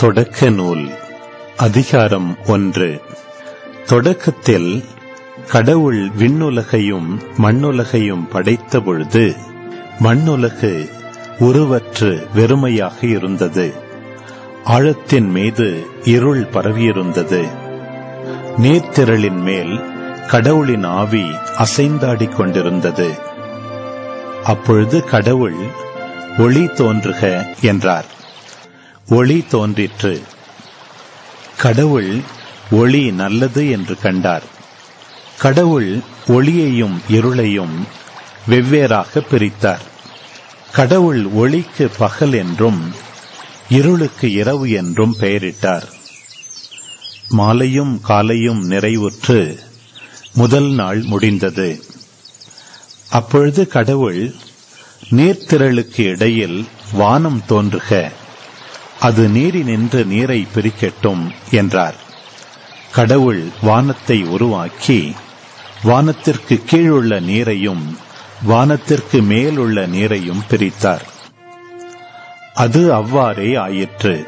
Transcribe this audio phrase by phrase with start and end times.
[0.00, 0.90] தொடக்க நூல்
[1.56, 3.02] அதிகாரம் ஒன்று.
[3.86, 4.84] தொடக்கத்தில்
[5.50, 9.36] கடவுள் விண்ணுலகையும் மண்ணுலகையும் படைத்த பொழுது
[9.98, 10.88] மண்ணுலகு
[11.38, 13.74] உருவற்று வெறுமையாக இருந்தது.
[14.64, 17.48] ஆழத்தின் மீது இருள் பரவியிருந்தது.
[18.56, 19.80] நீர்த்திரளின் மேல்
[20.28, 21.24] கடவுளின் ஆவி
[21.58, 23.18] அசைந்தாடிக் கொண்டிருந்தது.
[24.44, 25.56] அப்பொழுது கடவுள்
[26.38, 28.18] ஒளி தோன்றுக என்றார்.
[29.10, 30.22] ஒளி தோன்றிற்று.
[31.56, 32.20] கடவுள்
[32.70, 34.42] ஒளி நல்லது என்று கண்டார்.
[35.38, 37.82] கடவுள் ஒளியையும் இருளையும்
[38.48, 39.80] வெவ்வேறாக பிரித்தார்.
[40.72, 42.94] கடவுள் ஒளிக்கு பகல் என்றும்
[43.68, 45.88] இருளுக்கு இரவு என்றும் பெயரிட்டார்.
[47.28, 49.58] மாலையும் காலையும் நிறைவுற்று
[50.32, 51.84] முதல் நாள் முடிந்தது.
[53.10, 54.34] அப்பொழுது கடவுள்
[55.10, 58.12] நீர்த்திரளுக்கு இடையில் வானம் தோன்றுக.
[59.00, 61.94] அது நீரினின்று நீரை பிரிக்கட்டும் என்றார்.
[62.92, 65.14] கடவுள் வானத்தை உருவாக்கி
[65.84, 67.96] வானத்திற்கு கீழுள்ள நீரையும்
[68.48, 71.06] வானத்திற்கு மேலுள்ள நீரையும் பிரித்தார்.
[72.54, 74.26] அது அவ்வாறே ஆயிற்று.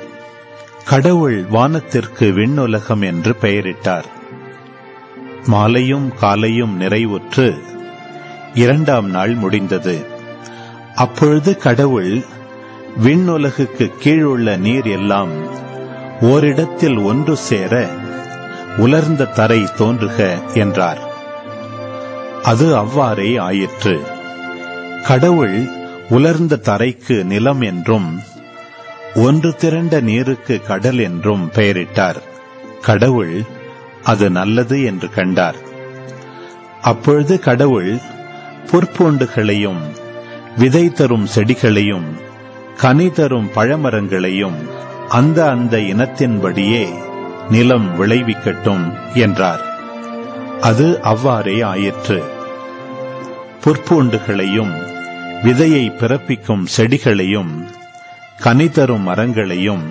[0.85, 4.05] கடவுள் வானத்திற்கு விண்ணுலகம் என்று பெயரிட்டார்.
[5.47, 7.63] மாலையும் காலையும் நிறைவுற்று
[8.55, 10.07] இரண்டாம் நாள் முடிந்தது.
[10.95, 12.25] அப்பொழுது கடவுள்
[13.01, 15.29] விண்ணுலகுக்கு கீழுள்ள நீர் எல்லாம்
[16.21, 17.89] ஓரிடத்தில் ஒன்று சேர
[18.77, 20.99] உலர்ந்த தரை தோன்றுக என்றார்.
[22.43, 24.01] அது அவ்வாறே ஆயிற்று.
[25.05, 25.67] கடவுள்
[26.09, 28.21] உலர்ந்த தரைக்கு நிலம் என்றும்
[29.15, 32.21] ஒன்று திரண்ட நீருக்கு கடல் என்றும் பெயரிட்டார்.
[32.81, 33.43] கடவுள்
[34.05, 35.57] அது நல்லது என்று கண்டார்.
[36.83, 37.99] அப்பொழுது கடவுள்
[38.73, 39.81] புற்பூண்டுகளையும்
[40.59, 42.31] விதை தரும் செடிகளையும்
[42.77, 44.71] கனி தரும் பழமரங்களையும்
[45.09, 46.89] அந்த அந்த இனத்தின்படியே
[47.51, 49.61] நிலம் விளைவிக்கட்டும் என்றார்.
[50.61, 52.25] அது அவ்வாறே ஆயிற்று.
[53.65, 54.83] புற்பூண்டுகளையும்
[55.43, 57.67] விதையை பிறப்பிக்கும் செடிகளையும்
[58.41, 59.83] கனி தரும் மரங்களையும்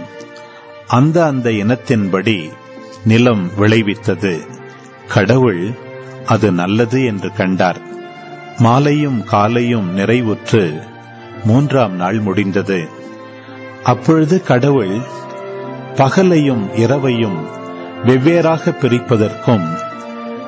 [0.88, 2.50] அந்த அந்த இனத்தின்படி
[3.06, 4.48] நிலம் விளைவித்தது.
[5.08, 5.72] கடவுள்
[6.26, 7.78] அது நல்லது என்று கண்டார்.
[8.58, 10.90] மாலையும் காலையும் நிறைவுற்று
[11.46, 12.88] மூன்றாம் நாள் முடிந்தது.
[13.84, 14.98] அப்பொழுது கடவுள்
[15.96, 17.40] பகலையும் இரவையும்
[18.06, 19.68] வெவ்வேறாக பிரிப்பதற்கும்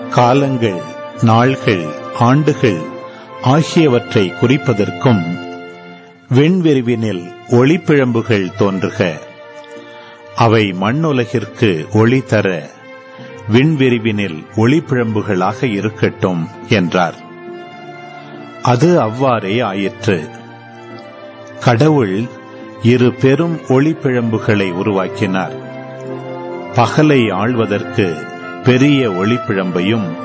[0.10, 0.82] காலங்கள்
[1.22, 1.86] நாள்கள்
[2.20, 2.82] ஆண்டுகள்
[3.42, 5.24] ஆகியவற்றை குறிப்பதற்கும்
[6.34, 9.14] விண்விரிவினில் ஒளிப்பிழம்புகள் தோன்றுக.
[10.36, 12.70] அவை மண்ணுலகிற்கு ஒளி தர
[13.52, 17.16] விண்விரிவினில் ஒளிப்பிழம்புகளாக இருக்கட்டும் என்றார்.
[18.62, 20.30] அது அவ்வாறே ஆயிற்று.
[21.64, 22.24] கடவுள்
[22.84, 25.54] இரு பெரும் ஒளிப்பிழம்புகளை உருவாக்கினார்.
[26.76, 28.16] பகலை ஆள்வதற்கு
[28.64, 30.16] பெரிய ஒளிப்பிழம்பையும்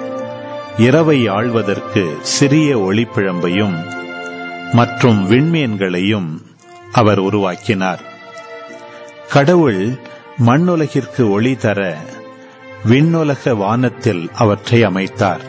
[0.79, 3.77] இரவை ஆள்வதற்கு சிறிய ஒளிப்பிழம்பையும்
[4.73, 6.43] மற்றும் விண்மீன்களையும்
[6.93, 8.01] அவர் உருவாக்கினார்.
[9.29, 9.89] கடவுள்
[10.47, 11.97] மண்ணுலகிற்கு ஒளி தர
[12.85, 15.41] விண்ணுலக வானத்தில் அவற்றை அமைத்தார்.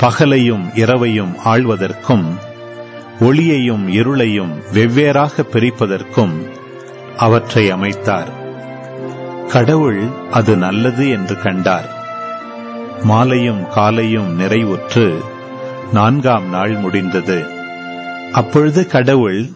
[0.00, 2.50] பகலையும் இரவையும் ஆள்வதற்கும்
[3.20, 6.50] ஒளியையும் இருளையும் வெவ்வேறாக பிரிப்பதற்கும்
[7.16, 8.40] அவற்றை அமைத்தார்.
[9.48, 11.88] கடவுள் அது நல்லது என்று கண்டார்.
[13.02, 15.20] மாலையும் காலையும் நிறைவுற்று
[15.92, 17.44] நான்காம் நாள் முடிந்தது.
[18.32, 19.50] அப்பொழுது கடவுள்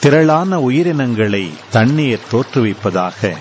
[0.00, 3.36] திரளான உயிரினங்களை தண்ணீர் தோற்றுவிப்பதாக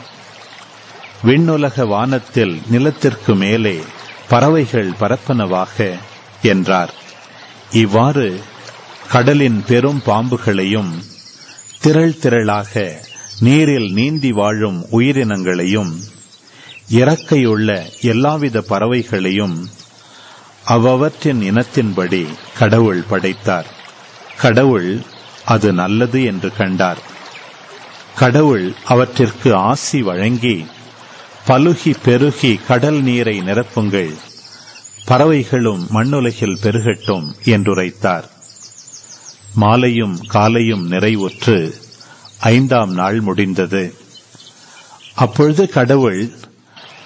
[1.23, 3.83] விண்ணுலக வானத்தில் நிலத்திற்கு மேலே
[4.29, 5.97] பறவைகள் பரப்பனவாக
[6.41, 6.93] என்றார்.
[7.71, 8.41] இவ்வாறு
[9.09, 11.03] கடலின் பெரும் பாம்புகளையும்
[11.79, 12.91] திரள் திரளாக
[13.39, 15.91] நீரில் நீந்தி வாழும் உயிரினங்களையும்
[16.89, 19.67] இறக்கையுள்ள எல்லாவித பறவைகளையும்
[20.67, 22.27] அவ்வவற்றின் இனத்தின்படி
[22.57, 23.65] கடவுள் படைத்தார்.
[24.37, 25.01] கடவுள்
[25.45, 26.97] அது நல்லது என்று கண்டார்.
[28.15, 30.65] கடவுள் அவற்றிற்கு ஆசி வழங்கி
[31.47, 34.13] பலுகி பெருகி கடல் நீரை நிரப்புங்கள்.
[35.05, 38.31] பறவைகளும் மண்ணுலகில் பெருகட்டும் என்றுரைத்தார்.
[39.53, 41.73] மாலையும் காலையும் நிறைவுற்று
[42.39, 43.95] ஐந்தாம் நாள் முடிந்தது.
[45.15, 46.31] அப்பொழுது கடவுள்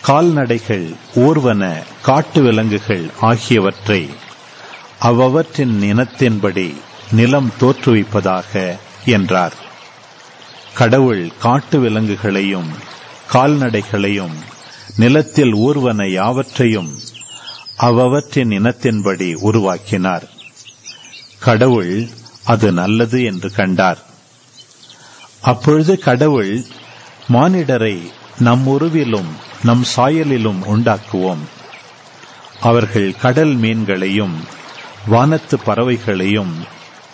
[0.02, 4.10] கால்நடைகள் ஊர்வன காட்டு விலங்குகள் ஆகியவற்றை
[5.02, 6.76] அவ்வவற்றின் இனத்தின்படி
[7.12, 9.54] நிலம் தோற்றுவிப்பதாக என்றார்.
[10.74, 12.70] கடவுள் காட்டு விலங்குகளையும்
[13.34, 14.36] கால்நடைகளையும்
[14.96, 16.98] நிலத்தில் ஊர்வன யாவற்றையும்
[17.80, 20.30] அவ்வவற்றின் இனத்தின்படி உருவாக்கினார்.
[21.40, 22.08] கடவுள்
[22.48, 23.98] அது நல்லது என்று கண்டார்.
[25.42, 26.64] அப்பொழுது கடவுள்
[27.30, 27.98] மானிடரை
[28.40, 29.32] நம் உருவிலும்
[29.64, 31.44] நம் சாயலிலும் உண்டாக்குவோம்.
[32.62, 34.36] அவர்கள் கடல் மீன்களையும்
[35.08, 36.54] வானத்து பறவைகளையும்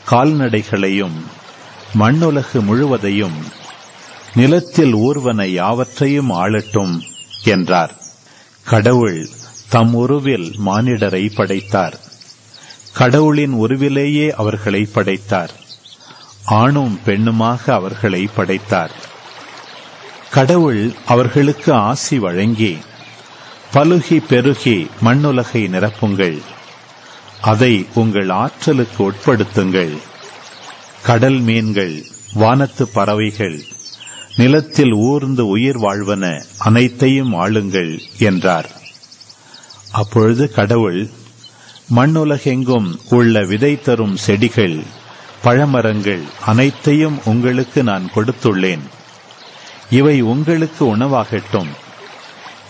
[0.10, 1.18] கால்நடைகளையும்
[2.00, 3.38] மண்ணுலகு முழுவதையும்
[4.36, 7.02] நிலத்தில் ஊர்வன யாவற்றையும் ஆளட்டும்
[7.44, 7.96] என்றார்.
[8.64, 9.30] கடவுள்
[9.70, 12.03] தம் உருவில் மானிடரை படைத்தார்.
[12.94, 15.52] கடவுளின் உருவிலேயே அவர்களை படைத்தார்.
[16.46, 18.92] ஆணும் பெண்ணுமாக அவர்களை படைத்தார்.
[20.30, 22.78] கடவுள் அவர்களுக்கு ஆசி வழங்கி
[23.74, 26.42] பலுகி பெருகி மண்ணுலகை நிரப்புங்கள்.
[27.42, 29.98] அதை உங்கள் ஆற்றலுக்கு உட்படுத்துங்கள்.
[31.04, 32.04] கடல் மீன்கள்
[32.34, 33.64] வானத்து பறவைகள்
[34.36, 38.70] நிலத்தில் ஊர்ந்து உயிர் வாழ்வன அனைத்தையும் ஆளுங்கள் என்றார்.
[39.92, 41.10] அப்பொழுது கடவுள்
[41.96, 44.84] மண்ணுலகெங்கும் உள்ள விதை தரும் செடிகள்
[45.44, 48.80] பழமரங்கள் அனைத்தையும் உங்களுக்கு நான் கொடுத்துள்ளேன்.
[49.90, 51.68] இவை உங்களுக்கு உணவாகட்டும்.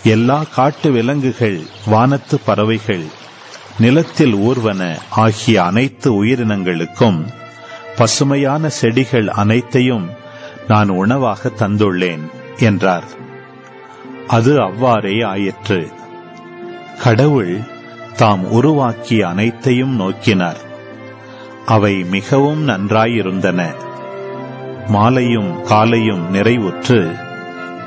[0.04, 3.04] எல்லா காட்டு விலங்குகள் வானத்து பறவைகள்
[3.78, 7.26] நிலத்தில் ஊர்வன ஆகிய அனைத்து உயிரினங்களுக்கும்
[7.96, 10.10] பசுமையான செடிகள் அனைத்தையும்
[10.68, 13.04] நான் உணவாக தந்துள்ளேன் என்றார்.
[14.26, 15.92] அது அவ்வாறே ஆயிற்று.
[17.02, 17.72] கடவுள்
[18.16, 20.56] தாம் உருவாக்கிய அனைத்தையும் நோக்கினார்.
[21.66, 23.74] அவை மிகவும் நன்றாயிருந்தன.
[24.86, 27.18] மாலையும் காலையும் நிறைவுற்று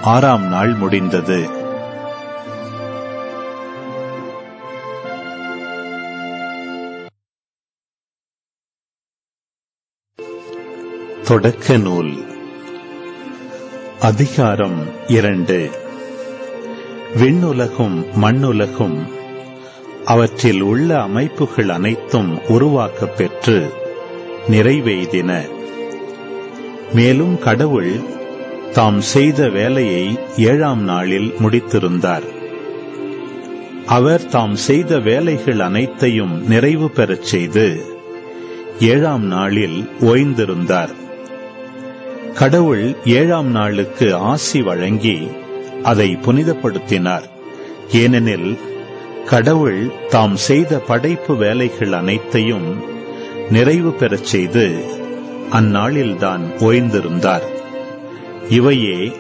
[0.02, 1.50] ஆறாம் நாள் முடிந்தது.
[11.24, 12.26] தொடக்க நூல்.
[14.00, 15.70] அதிகாரம் இரண்டு.
[17.16, 19.26] விண்ணுலகும் மண்ணுலகும்
[20.08, 23.74] அவற்றில் உள்ள அமைப்புகள் அனைத்தும் உருவாக்கப் பெற்று
[24.50, 25.50] நிறைவெய்தின
[26.94, 28.00] மேலும் கடவுள்
[28.72, 32.24] தாம் செய்த வேலையை ஏழாம் நாளில் முடித்திருந்தார்.
[33.86, 37.86] அவர் தாம் செய்த வேலைகள் அனைத்தையும் நிறைவு பெறச் செய்து
[38.80, 40.94] ஏழாம் நாளில் ஓய்ந்திருந்தார்.
[42.34, 45.28] கடவுள் ஏழாம் நாளுக்கு ஆசி வழங்கி
[45.84, 47.24] அதை புனிதப்படுத்தினார்.
[47.92, 48.58] ஏனெனில்
[49.28, 52.84] கடவுள் தாம் செய்த படைப்பு வேலைகள் அனைத்தையும்
[53.50, 54.86] நிறைவு பெறச் செய்து
[55.52, 57.42] அந்நாளில்தான் ஓய்ந்திருந்தார்.
[58.50, 59.12] இவையே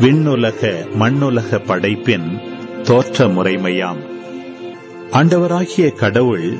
[0.00, 2.40] விண்ணுலக மண்ணுலக படைப்பின்
[2.82, 4.00] தோற்ற முறைமையாம்
[5.12, 6.58] ஆண்டவராகிய கடவுள்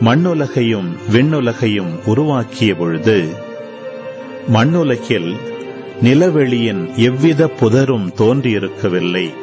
[0.00, 3.28] மண்ணுலகையும் விண்ணுலகையும் உருவாக்கிய பொழுது
[4.48, 5.36] மண்ணுலகில்
[6.02, 9.42] நிலவெளியின் எவ்வித புதரும் தோன்றியிருக்கவில்லை.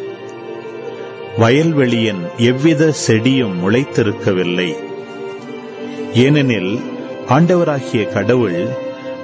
[1.39, 4.75] வயல்வெளியின் எவ்வித செடியும் முளைத்திருக்கவில்லை.
[6.13, 6.79] ஏனெனில்
[7.29, 8.67] ஆண்டவராகிய கடவுள்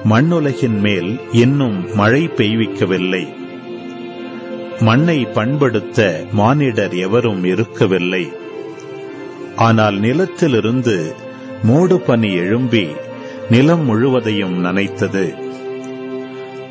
[0.04, 3.33] மண்ணுலகின் மேல் இன்னும் மழை பெய்விக்கவில்லை.
[4.80, 8.31] மண்ணை பண்படுத்த மானிடர் எவரும் இருக்கவில்லை.
[9.56, 11.15] ஆனால் நிலத்திலிருந்து
[11.63, 12.88] மூடு பனி எழும்பி
[13.50, 15.36] நிலம் முழுவதையும் நனைத்தது.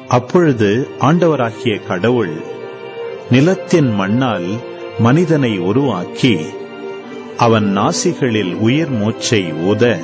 [0.09, 2.37] அப்பொழுது ஆண்டவராகிய கடவுள்
[3.31, 6.37] நிலத்தின் மண்ணால் மனிதனை உருவாக்கி
[7.37, 10.01] அவன் நாசிகளில் உயிர் மூச்சை ஊத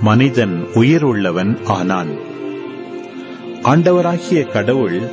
[0.00, 2.18] மனிதன் உயிருள்ளவன் ஆனான்.
[3.62, 5.10] ஆண்டவராகிய கடவுள்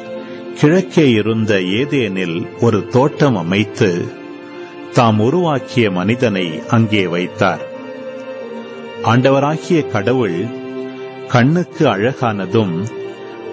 [0.59, 4.05] கிழக்கே இருந்த ஏதேனில் ஒரு தோட்டம் அமைத்து
[4.93, 7.67] தாம் உருவாக்கிய மனிதனை அங்கே வைத்தார்.
[9.03, 10.47] ஆண்டவராகிய கடவுள்
[11.27, 12.87] கண்ணுக்கு அழகானதும்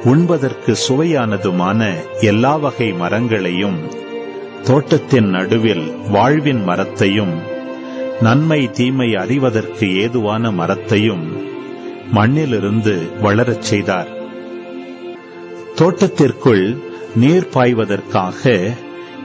[0.05, 4.09] உண்பதற்கு சுவையானதுமான எல்லா வகை மரங்களையும்
[4.63, 7.41] தோட்டத்தின் நடுவில் வாழ்வின் மரத்தையும்
[8.21, 11.49] நன்மை தீமை அறிவதற்கு ஏதுவான மரத்தையும்
[12.13, 14.09] மண்ணிலிருந்து வளரச் செய்தார்.
[15.75, 16.79] தோட்டத்திற்குள்
[17.15, 18.73] நீர் பாய்வதற்காக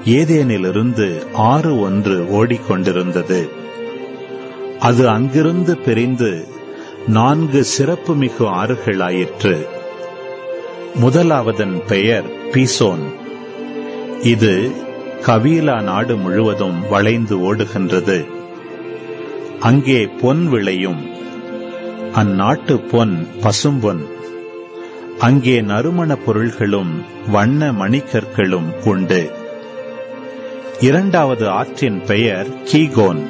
[0.06, 3.50] ஏதேனிலிருந்து ஆறு ஒன்று ஓடிக்கொண்டிருந்தது.
[4.80, 6.48] அது அங்கிருந்து பிரிந்து
[7.08, 9.66] நான்கு சிறப்புமிகு ஆறுகளாயிற்று.
[10.96, 13.14] முதலாவதன் பெயர் பீசோன்.
[14.22, 14.84] இது
[15.28, 18.26] கவீலா நாடு முழுவதும் வளைந்து ஓடுகின்றது.
[19.60, 21.10] அங்கே பொன் விளையும்.
[22.16, 24.06] அந்நாட்டு பொன் பசும்பொன்.
[25.20, 29.32] அங்கே நறுமணப் பொருள்களும் வண்ண மணிக்கற்களும் உண்டு.
[30.80, 33.26] இரண்டாவது ஆற்றின் பெயர் கீகோன்.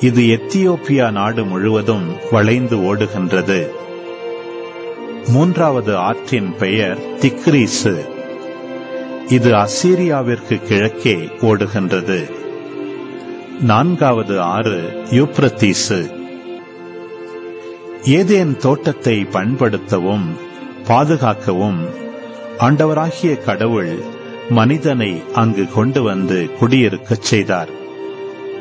[0.00, 3.68] இது எத்தியோப்பியா நாடு முழுவதும் வளைந்து ஓடுகின்றது.
[5.28, 8.17] மூன்றாவது ஆற்றின் பெயர் திக்ரீசு.
[9.28, 12.30] இது அசீரியாவிற்கு கிழக்கே ஓடுகின்றது.
[13.60, 16.10] நான்காவது ஆறு யூப்ரத்தீசு.
[18.02, 20.26] ஏதேன் தோட்டத்தை பண்படுத்தவும்
[20.86, 21.80] பாதுகாக்கவும்
[22.58, 23.98] ஆண்டவராகிய கடவுள்
[24.50, 27.68] மனிதனை அங்கு கொண்டு வந்து குடியிருக்கச் செய்தார்.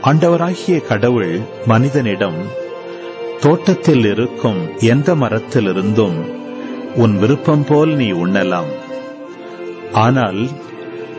[0.01, 2.39] ஆண்டவராகிய கடவுள் மனிதனிடம்
[3.39, 6.19] தோட்டத்தில் இருக்கும் எந்த மரத்திலிருந்தும்
[6.95, 8.85] உன் விருப்பம் போல் நீ உண்ணலாம்.
[9.91, 10.49] ஆனால்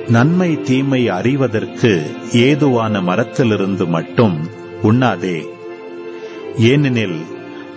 [0.09, 4.49] நன்மை தீமை அறிவதற்கு ஏதுவான மரத்திலிருந்து மட்டும்
[4.83, 5.49] உண்ணாதே.
[6.57, 7.21] ஏனெனில்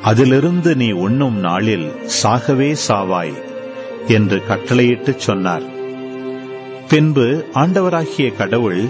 [0.01, 1.91] அதிலிருந்து நீ உண்ணும் நாளில்
[2.23, 3.33] சாகவே சாவாய்
[4.07, 5.63] என்று கட்டளையிட்டுச் சொன்னார்.
[6.89, 8.85] பின்பு ஆண்டவராகிய கடவுள்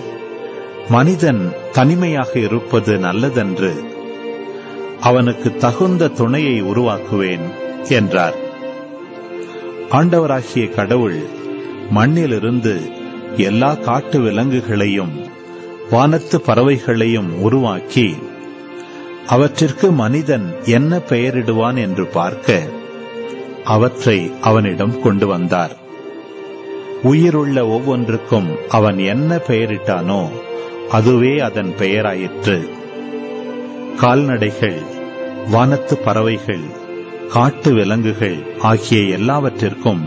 [0.90, 3.84] மனிதன் தனிமையாக இருப்பது நல்லதென்று
[5.02, 7.54] அவனுக்கு தகுந்த துணையை உருவாக்குவேன்
[7.90, 8.36] என்றார்.
[9.92, 11.40] ஆண்டவராகிய கடவுள்
[11.92, 12.76] மண்ணிலிருந்து
[13.38, 15.14] எல்லா காட்டு விலங்குகளையும்
[15.92, 18.16] வானத்து பறவைகளையும் உருவாக்கி
[19.28, 22.62] அவற்றிற்கு மனிதன் என்ன பெயரிடுவான் என்று பார்க்க
[23.64, 25.76] அவற்றை அவனிடம் கொண்டு வந்தார்.
[27.04, 30.30] உயிருள்ள ஒவ்வொன்றுக்கும் அவன் என்ன பெயரிட்டானோ
[30.90, 32.58] அதுவே அதன் பெயராயிற்று.
[33.98, 34.82] கால்நடைகள்
[35.52, 36.66] வானத்து பறவைகள்
[37.30, 40.04] காட்டு விலங்குகள் ஆகிய எல்லாவற்றிற்கும்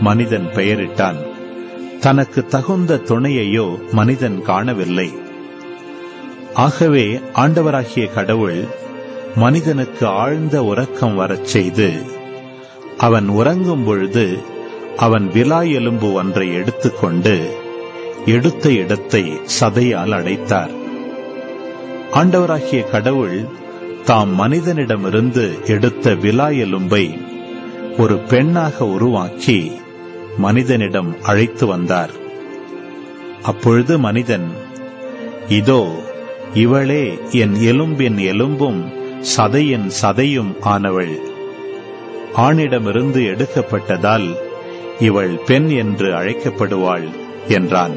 [0.00, 1.16] மனிதன் பெயரிட்டான்.
[2.00, 5.12] தனக்கு தகுந்த துணையையோ மனிதன் காணவில்லை.
[6.54, 8.64] ஆகவே ஆண்டவராகிய கடவுள்
[9.36, 12.02] மனிதனுக்கு ஆழ்ந்த உறக்கம் வரச் செய்து
[12.98, 14.38] அவன் உறங்கும் பொழுது
[14.96, 17.56] அவன் விலா எலும்பு ஒன்றை எடுத்துக்கொண்டு
[18.26, 20.70] எடுத்த இடத்தை சதையால் அடைத்தார்.
[22.12, 23.44] ஆண்டவராகிய கடவுள்
[24.04, 27.20] தாம் மனிதனிடமிருந்து எடுத்த விலா எலும்பை
[27.98, 29.72] ஒரு பெண்ணாக உருவாக்கி
[30.38, 32.10] மனிதனிடம் அழைத்து வந்தார்.
[33.42, 34.50] அப்பொழுது மனிதன்
[35.48, 35.94] இதோ
[36.54, 38.92] இவளே என் எலும்பின் எலும்பும்
[39.36, 41.18] சதையின் சதையும் ஆனவள்.
[42.36, 44.36] ஆணிடமிருந்து எடுக்கப்பட்டதால்
[45.00, 47.08] இவள் பெண் என்று அழைக்கப்படுவாள்
[47.48, 47.96] என்றான்.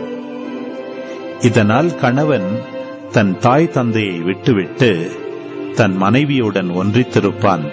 [1.39, 2.61] இதனால் கணவன்
[3.11, 5.11] தன் தாய் தந்தையை விட்டுவிட்டு
[5.75, 7.71] தன் மனைவியுடன் ஒன்றித்திருப்பான்.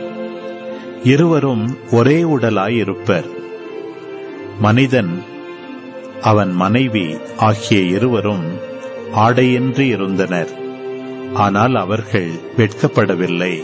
[1.02, 3.44] இருவரும் ஒரே உடலாயிருப்பர்.
[4.60, 5.22] மனிதன்
[6.22, 8.58] அவன் மனைவி ஆகிய இருவரும்
[9.12, 10.48] ஆடையின்றி இருந்தனர்.
[11.34, 13.62] ஆனால் அவர்கள் வெட்கப்படவில்லை.